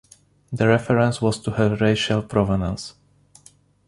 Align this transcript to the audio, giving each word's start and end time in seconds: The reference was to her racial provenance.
The 0.51 0.67
reference 0.67 1.21
was 1.21 1.39
to 1.41 1.51
her 1.51 1.75
racial 1.75 2.23
provenance. 2.23 2.95